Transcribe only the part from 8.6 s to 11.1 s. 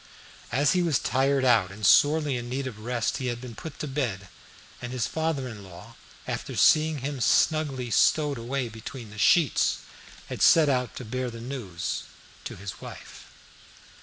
between the sheets, had set out to